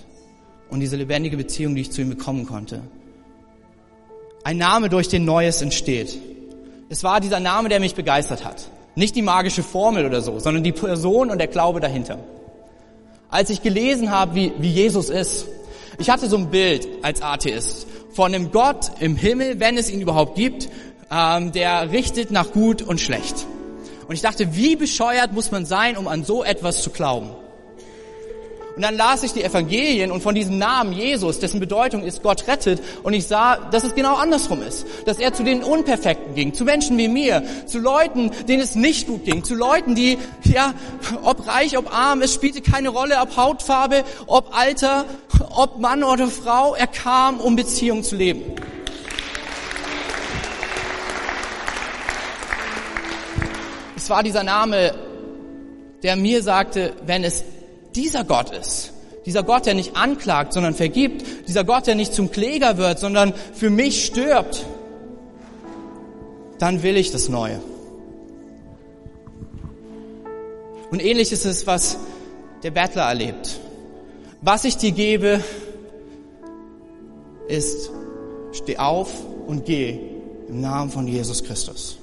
[0.69, 2.83] und diese lebendige Beziehung, die ich zu ihm bekommen konnte.
[4.45, 6.17] Ein Name, durch den Neues entsteht.
[6.87, 8.69] Es war dieser Name, der mich begeistert hat.
[8.95, 12.17] Nicht die magische Formel oder so, sondern die Person und der Glaube dahinter.
[13.29, 15.47] Als ich gelesen habe, wie, wie Jesus ist,
[15.99, 17.87] ich hatte so ein Bild als Atheist
[18.17, 20.69] von einem Gott im Himmel, wenn es ihn überhaupt gibt,
[21.11, 23.45] ähm, der richtet nach gut und schlecht.
[24.07, 27.29] Und ich dachte, wie bescheuert muss man sein, um an so etwas zu glauben?
[28.77, 32.47] Und dann las ich die Evangelien und von diesem Namen Jesus, dessen Bedeutung ist Gott
[32.47, 34.85] rettet, und ich sah, dass es genau andersrum ist.
[35.05, 39.07] Dass er zu den Unperfekten ging, zu Menschen wie mir, zu Leuten, denen es nicht
[39.07, 40.75] gut ging, zu Leuten, die, ja,
[41.23, 45.05] ob reich, ob arm, es spielte keine Rolle, ob Hautfarbe, ob Alter,
[45.55, 48.43] ob Mann oder Frau, er kam, um Beziehung zu leben.
[53.95, 54.93] Es war dieser Name,
[56.03, 57.43] der mir sagte, wenn es
[57.97, 58.93] dieser Gott ist.
[59.25, 61.25] Dieser Gott, der nicht anklagt, sondern vergibt.
[61.47, 64.65] Dieser Gott, der nicht zum Kläger wird, sondern für mich stirbt.
[66.59, 67.59] Dann will ich das Neue.
[70.91, 71.97] Und ähnlich ist es, was
[72.63, 73.59] der Bettler erlebt.
[74.41, 75.43] Was ich dir gebe,
[77.49, 77.89] ist,
[78.53, 79.11] steh auf
[79.47, 79.99] und geh
[80.47, 81.97] im Namen von Jesus Christus.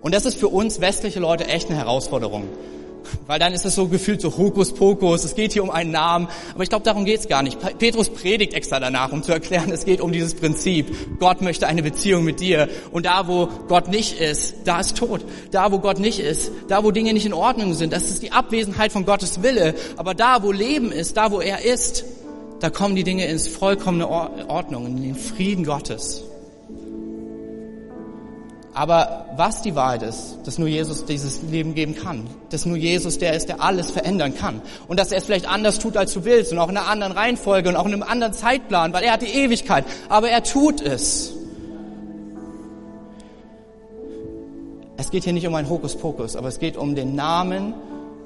[0.00, 2.44] Und das ist für uns westliche Leute echt eine Herausforderung.
[3.26, 6.28] Weil dann ist es so gefühlt so Hokuspokus, es geht hier um einen Namen.
[6.54, 7.58] Aber ich glaube, darum geht es gar nicht.
[7.78, 11.18] Petrus predigt extra danach, um zu erklären, es geht um dieses Prinzip.
[11.18, 12.68] Gott möchte eine Beziehung mit dir.
[12.90, 15.24] Und da, wo Gott nicht ist, da ist Tod.
[15.50, 18.32] Da, wo Gott nicht ist, da, wo Dinge nicht in Ordnung sind, das ist die
[18.32, 19.74] Abwesenheit von Gottes Wille.
[19.96, 22.04] Aber da, wo Leben ist, da, wo er ist,
[22.60, 26.24] da kommen die Dinge ins vollkommene Ordnung, in den Frieden Gottes.
[28.76, 33.16] Aber was die Wahrheit ist, dass nur Jesus dieses Leben geben kann, dass nur Jesus
[33.16, 36.26] der ist, der alles verändern kann und dass er es vielleicht anders tut, als du
[36.26, 39.12] willst und auch in einer anderen Reihenfolge und auch in einem anderen Zeitplan, weil er
[39.14, 41.32] hat die Ewigkeit, aber er tut es.
[44.98, 47.72] Es geht hier nicht um ein Hokuspokus, aber es geht um den Namen,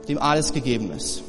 [0.09, 1.23] dem alles gegeben ist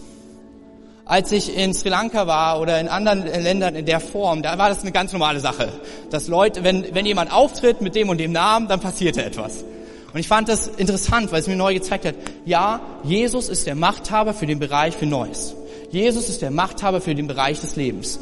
[1.12, 4.70] als ich in Sri Lanka war oder in anderen Ländern in der Form, da war
[4.70, 5.68] das eine ganz normale Sache.
[6.10, 9.66] Dass Leute, wenn, wenn jemand auftritt mit dem und dem Namen, dann passierte etwas.
[10.14, 13.76] Und ich fand das interessant, weil es mir neu gezeigt hat, ja, Jesus ist der
[13.76, 15.54] Machthaber für den Bereich für Neues.
[15.90, 18.18] Jesus ist der Machthaber für den Bereich des Lebens.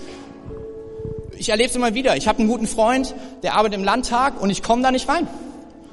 [1.38, 2.17] Ich erlebe es immer wieder.
[2.17, 5.28] Ich habe einen guten Freund, der arbeitet im Landtag und ich komme da nicht rein.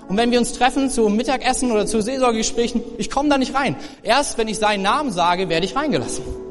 [0.09, 3.77] Und wenn wir uns treffen zum Mittagessen oder zu Seelsorgegesprächen, ich komme da nicht rein.
[4.03, 6.46] Erst wenn ich seinen Namen sage, werde ich reingelassen.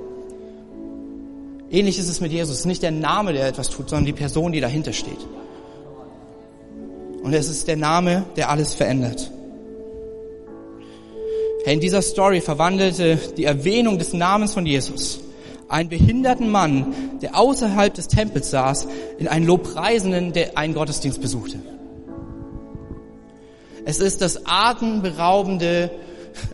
[1.72, 2.54] Ähnlich ist es mit Jesus.
[2.54, 5.18] Es ist nicht der Name, der etwas tut, sondern die Person, die dahinter steht.
[7.24, 9.32] Und es ist der Name, der alles verändert.
[11.66, 15.22] In dieser Story verwandelte die Erwähnung des Namens von Jesus
[15.68, 21.58] einen behinderten Mann, der außerhalb des Tempels saß, in einen Lobpreisenden, der einen Gottesdienst besuchte.
[23.84, 25.90] Es ist das atemberaubende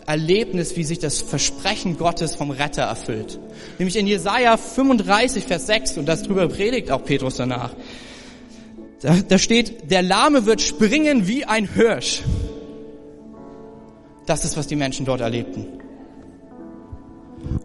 [0.05, 3.39] Erlebnis, wie sich das Versprechen Gottes vom Retter erfüllt.
[3.77, 7.73] Nämlich in Jesaja 35, Vers 6, und das drüber predigt auch Petrus danach.
[9.01, 12.21] Da, da steht, der Lahme wird springen wie ein Hirsch.
[14.25, 15.65] Das ist, was die Menschen dort erlebten.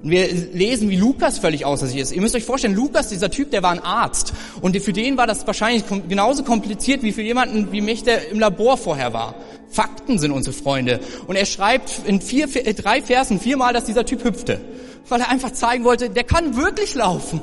[0.03, 2.13] Und wir lesen, wie Lukas völlig außer sich ist.
[2.13, 4.33] Ihr müsst euch vorstellen, Lukas, dieser Typ, der war ein Arzt.
[4.61, 8.39] Und für den war das wahrscheinlich genauso kompliziert wie für jemanden wie mich, der im
[8.39, 9.35] Labor vorher war.
[9.71, 11.01] Fakten sind unsere Freunde.
[11.27, 14.61] Und er schreibt in vier, äh, drei Versen viermal, dass dieser Typ hüpfte.
[15.09, 17.41] Weil er einfach zeigen wollte, der kann wirklich laufen.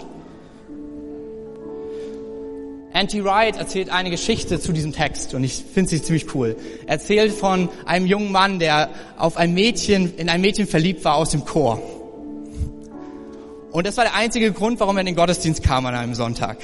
[2.93, 6.55] Anti Wright erzählt eine Geschichte zu diesem Text und ich finde sie ziemlich cool.
[6.85, 11.15] Er erzählt von einem jungen Mann, der auf ein Mädchen, in ein Mädchen verliebt war
[11.15, 11.81] aus dem Chor.
[13.71, 16.59] Und das war der einzige Grund, warum er in den Gottesdienst kam an einem Sonntag.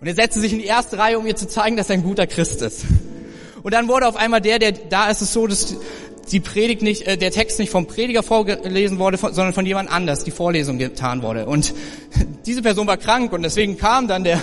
[0.00, 2.02] Und er setzte sich in die erste Reihe, um ihr zu zeigen, dass er ein
[2.02, 2.84] guter Christ ist.
[3.68, 5.76] Und dann wurde auf einmal der, der da ist es so, dass
[6.32, 9.92] die Predigt nicht, äh, der Text nicht vom Prediger vorgelesen wurde, von, sondern von jemand
[9.92, 11.44] anders, die Vorlesung getan wurde.
[11.44, 11.74] Und
[12.46, 14.40] diese Person war krank und deswegen kam dann der,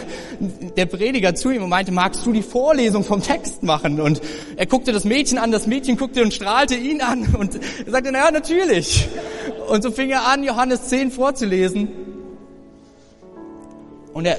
[0.77, 3.99] der Prediger zu ihm und meinte, magst du die Vorlesung vom Text machen?
[3.99, 4.21] Und
[4.57, 8.11] er guckte das Mädchen an, das Mädchen guckte und strahlte ihn an und er sagte,
[8.11, 9.07] na ja, natürlich.
[9.67, 11.88] Und so fing er an, Johannes 10 vorzulesen.
[14.13, 14.38] und er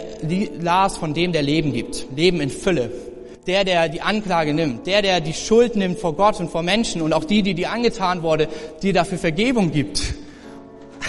[0.61, 3.15] las von dem, der Leben gibt, Leben in Fülle.
[3.46, 7.00] Der, der die Anklage nimmt, der, der die Schuld nimmt vor Gott und vor Menschen
[7.00, 8.48] und auch die, die dir angetan wurde,
[8.82, 10.02] die dafür Vergebung gibt.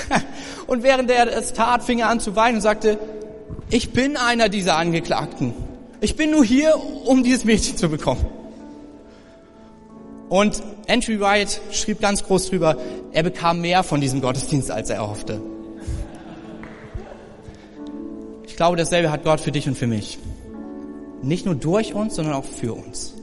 [0.67, 2.99] Und während er es tat, fing er an zu weinen und sagte,
[3.69, 5.53] ich bin einer dieser Angeklagten.
[6.01, 8.25] Ich bin nur hier, um dieses Mädchen zu bekommen.
[10.29, 12.77] Und Andrew White schrieb ganz groß drüber,
[13.13, 15.41] er bekam mehr von diesem Gottesdienst, als er erhoffte.
[18.45, 20.19] Ich glaube, dasselbe hat Gott für dich und für mich.
[21.21, 23.13] Nicht nur durch uns, sondern auch für uns.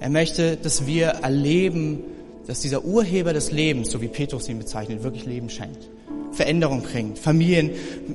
[0.00, 2.02] Er möchte, dass wir erleben,
[2.46, 5.88] dass dieser Urheber des Lebens, so wie Petrus ihn bezeichnet, wirklich Leben schenkt.
[6.32, 7.70] Veränderung bringt, Familien,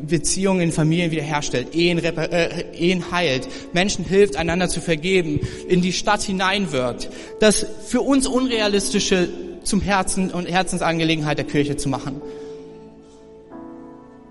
[0.08, 5.92] Beziehungen in Familien wiederherstellt, Ehen, äh, Ehen heilt, Menschen hilft, einander zu vergeben, in die
[5.92, 9.30] Stadt hineinwirkt, das für uns Unrealistische
[9.64, 12.22] zum Herzen und Herzensangelegenheit der Kirche zu machen.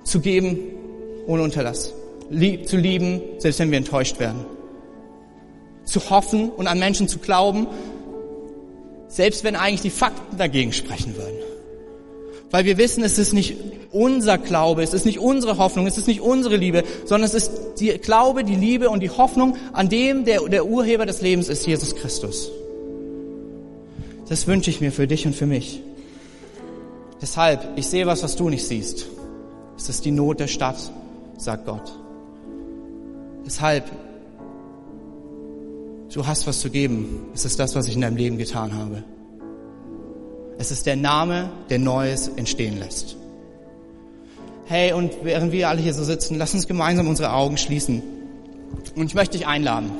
[0.04, 0.58] Zu geben
[1.26, 1.92] ohne Unterlass.
[2.30, 4.44] Lieb, zu lieben, selbst wenn wir enttäuscht werden.
[5.84, 7.66] Zu hoffen und an Menschen zu glauben,
[9.08, 11.36] selbst wenn eigentlich die Fakten dagegen sprechen würden.
[12.50, 13.56] Weil wir wissen, es ist nicht
[13.92, 17.50] unser Glaube, es ist nicht unsere Hoffnung, es ist nicht unsere Liebe, sondern es ist
[17.80, 21.66] die Glaube, die Liebe und die Hoffnung an dem, der der Urheber des Lebens ist,
[21.66, 22.50] Jesus Christus.
[24.28, 25.82] Das wünsche ich mir für dich und für mich.
[27.20, 29.06] Deshalb, ich sehe was, was du nicht siehst.
[29.76, 30.78] Es ist die Not der Stadt,
[31.36, 31.92] sagt Gott.
[33.50, 33.90] Deshalb,
[36.14, 37.26] du hast was zu geben.
[37.34, 39.02] Es ist das, was ich in deinem Leben getan habe.
[40.56, 43.16] Es ist der Name, der Neues entstehen lässt.
[44.66, 48.00] Hey, und während wir alle hier so sitzen, lass uns gemeinsam unsere Augen schließen.
[48.94, 49.90] Und ich möchte dich einladen.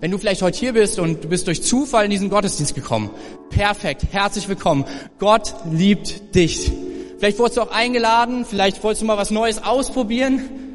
[0.00, 3.08] Wenn du vielleicht heute hier bist und du bist durch Zufall in diesen Gottesdienst gekommen,
[3.48, 4.84] perfekt, herzlich willkommen.
[5.18, 6.70] Gott liebt dich.
[7.16, 10.66] Vielleicht wurdest du auch eingeladen, vielleicht wolltest du mal was Neues ausprobieren.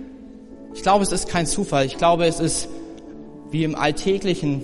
[0.73, 1.85] Ich glaube, es ist kein Zufall.
[1.85, 2.69] Ich glaube, es ist
[3.51, 4.63] wie im Alltäglichen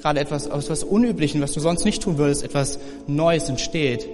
[0.00, 4.08] gerade etwas aus was Unüblichen, was du sonst nicht tun würdest, etwas Neues entsteht.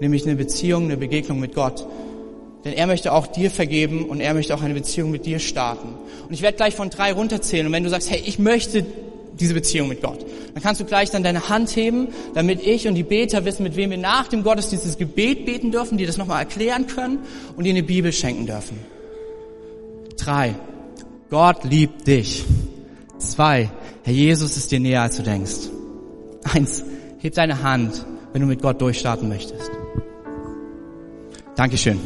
[0.00, 1.86] Nämlich eine Beziehung, eine Begegnung mit Gott.
[2.64, 5.88] Denn er möchte auch dir vergeben und er möchte auch eine Beziehung mit dir starten.
[6.26, 7.66] Und ich werde gleich von drei runterzählen.
[7.66, 8.84] Und wenn du sagst, hey, ich möchte
[9.38, 12.94] diese Beziehung mit Gott, dann kannst du gleich dann deine Hand heben, damit ich und
[12.94, 16.16] die Beter wissen, mit wem wir nach dem Gottesdienst das Gebet beten dürfen, die das
[16.16, 17.18] nochmal erklären können
[17.56, 18.93] und dir eine Bibel schenken dürfen.
[20.16, 20.54] Drei.
[21.30, 22.44] Gott liebt dich.
[23.18, 23.70] Zwei.
[24.02, 25.70] Herr Jesus ist dir näher, als du denkst.
[26.44, 26.84] Eins,
[27.18, 29.70] heb deine Hand, wenn du mit Gott durchstarten möchtest.
[31.56, 31.98] Dankeschön.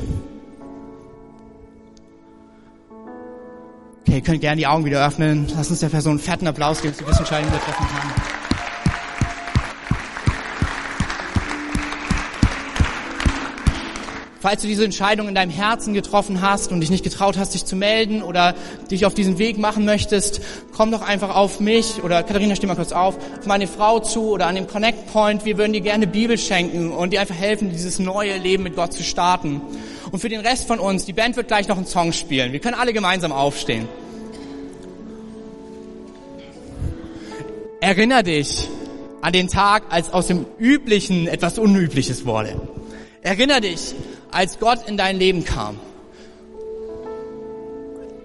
[4.00, 5.46] Okay, ihr könnt gerne die Augen wieder öffnen.
[5.54, 8.37] Lass uns der Person einen fetten Applaus geben, dass die Wissenschaftler wieder treffen kann.
[14.40, 17.64] Falls du diese Entscheidung in deinem Herzen getroffen hast und dich nicht getraut hast, dich
[17.64, 18.54] zu melden oder
[18.88, 20.40] dich auf diesen Weg machen möchtest,
[20.76, 24.30] komm doch einfach auf mich oder Katharina, steh mal kurz auf, auf meine Frau zu
[24.30, 25.44] oder an dem Connect Point.
[25.44, 28.92] Wir würden dir gerne Bibel schenken und dir einfach helfen, dieses neue Leben mit Gott
[28.92, 29.60] zu starten.
[30.12, 32.52] Und für den Rest von uns, die Band wird gleich noch einen Song spielen.
[32.52, 33.88] Wir können alle gemeinsam aufstehen.
[37.80, 38.68] Erinner dich
[39.20, 42.60] an den Tag, als aus dem Üblichen etwas Unübliches wurde.
[43.22, 43.94] Erinner dich
[44.30, 45.78] als Gott in dein Leben kam.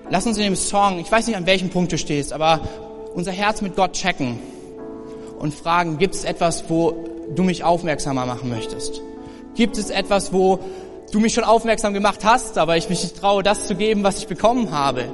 [0.10, 2.62] Lass uns in dem Song, ich weiß nicht an welchem Punkt du stehst, aber
[3.14, 4.40] unser Herz mit Gott checken
[5.40, 6.94] und fragen, gibt es etwas, wo
[7.36, 9.02] du mich aufmerksamer machen möchtest?
[9.56, 10.60] Gibt es etwas, wo
[11.12, 14.18] du mich schon aufmerksam gemacht hast, aber ich mich nicht traue, das zu geben, was
[14.18, 15.06] ich bekommen habe?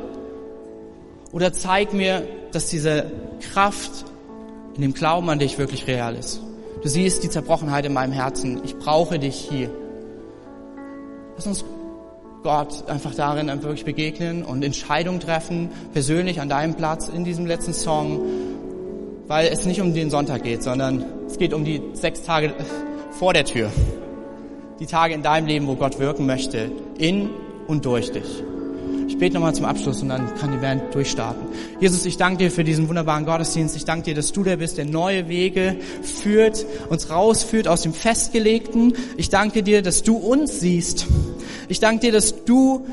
[1.31, 3.11] Oder zeig mir, dass diese
[3.53, 4.05] Kraft
[4.75, 6.41] in dem Glauben an dich wirklich real ist.
[6.81, 8.61] Du siehst die Zerbrochenheit in meinem Herzen.
[8.63, 9.69] Ich brauche dich hier.
[11.39, 11.63] Lass uns
[12.43, 17.73] Gott einfach darin wirklich begegnen und Entscheidungen treffen, persönlich an deinem Platz in diesem letzten
[17.73, 18.19] Song,
[19.27, 22.53] weil es nicht um den Sonntag geht, sondern es geht um die sechs Tage
[23.11, 23.71] vor der Tür.
[24.81, 27.29] Die Tage in deinem Leben, wo Gott wirken möchte, in
[27.67, 28.43] und durch dich.
[29.09, 31.47] Ich bete nochmal zum Abschluss und dann kann die Band durchstarten.
[31.79, 33.75] Jesus, ich danke dir für diesen wunderbaren Gottesdienst.
[33.75, 37.93] Ich danke dir, dass du der bist, der neue Wege führt, uns rausführt aus dem
[37.93, 38.93] Festgelegten.
[39.17, 41.07] Ich danke dir, dass du uns siehst.
[41.69, 42.87] Ich danke dir, dass du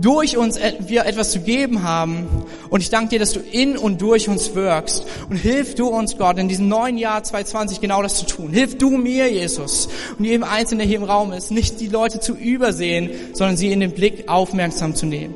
[0.00, 2.26] durch uns wir etwas zu geben haben.
[2.70, 5.04] Und ich danke dir, dass du in und durch uns wirkst.
[5.28, 8.50] Und hilf du uns, Gott, in diesem neuen Jahr 2020 genau das zu tun.
[8.50, 12.18] Hilf du mir, Jesus, und jedem Einzelnen, der hier im Raum ist, nicht die Leute
[12.18, 15.34] zu übersehen, sondern sie in den Blick aufmerksam zu nehmen.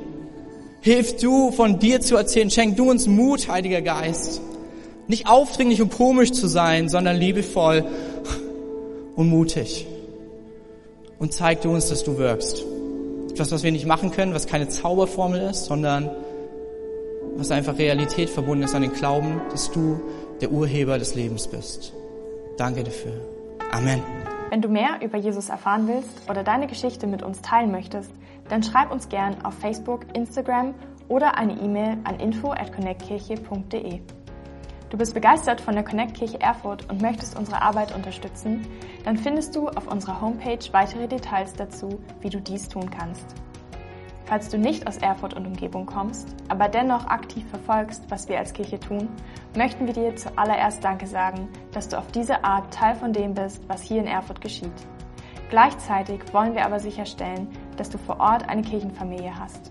[0.80, 2.50] Hilf du, von dir zu erzählen.
[2.50, 4.40] Schenk du uns Mut, Heiliger Geist.
[5.08, 7.84] Nicht aufdringlich und komisch zu sein, sondern liebevoll
[9.14, 9.86] und mutig.
[11.22, 12.64] Und zeig du uns, dass du wirkst.
[13.30, 16.10] Etwas, was wir nicht machen können, was keine Zauberformel ist, sondern
[17.36, 20.00] was einfach Realität verbunden ist an den Glauben, dass du
[20.40, 21.92] der Urheber des Lebens bist.
[22.56, 23.12] Danke dafür.
[23.70, 24.02] Amen.
[24.50, 28.10] Wenn du mehr über Jesus erfahren willst oder deine Geschichte mit uns teilen möchtest,
[28.48, 30.74] dann schreib uns gern auf Facebook, Instagram
[31.06, 34.00] oder eine E-Mail an info at connectkirche.de.
[34.92, 38.66] Du bist begeistert von der Connect Kirche Erfurt und möchtest unsere Arbeit unterstützen?
[39.06, 43.24] Dann findest du auf unserer Homepage weitere Details dazu, wie du dies tun kannst.
[44.26, 48.52] Falls du nicht aus Erfurt und Umgebung kommst, aber dennoch aktiv verfolgst, was wir als
[48.52, 49.08] Kirche tun,
[49.56, 53.66] möchten wir dir zuallererst Danke sagen, dass du auf diese Art Teil von dem bist,
[53.68, 54.70] was hier in Erfurt geschieht.
[55.48, 59.70] Gleichzeitig wollen wir aber sicherstellen, dass du vor Ort eine Kirchenfamilie hast.